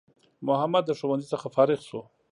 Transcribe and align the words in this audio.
محمد 0.47 0.83
د 0.87 0.91
ښوونځی 0.99 1.27
څخه 1.33 1.47
فارغ 1.55 1.79
سو 1.89 1.99